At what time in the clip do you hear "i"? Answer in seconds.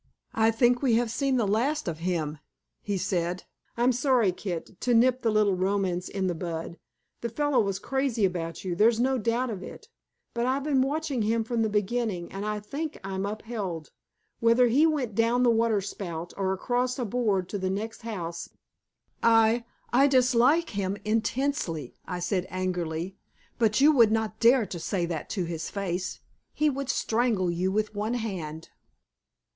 0.33-0.49, 12.47-12.59, 19.21-19.65, 19.93-20.07, 22.07-22.21